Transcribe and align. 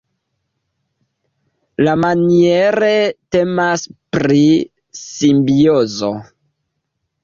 Iamaniere 1.85 2.91
temas 3.37 3.87
pri 4.19 4.45
simbiozo. 5.07 6.15